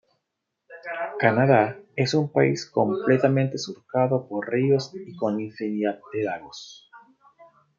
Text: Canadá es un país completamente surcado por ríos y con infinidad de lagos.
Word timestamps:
Canadá 1.19 1.77
es 1.95 2.15
un 2.15 2.31
país 2.31 2.65
completamente 2.65 3.59
surcado 3.59 4.27
por 4.27 4.49
ríos 4.49 4.91
y 4.95 5.15
con 5.15 5.39
infinidad 5.39 5.99
de 6.11 6.23
lagos. 6.23 6.89